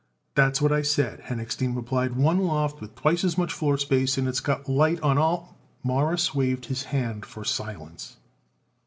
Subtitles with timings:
[0.33, 4.27] "That's what I said," Henochstein replied, "one loft with twicet as much floor space, and
[4.27, 8.17] it's got light on all" Morris waved his hand for silence.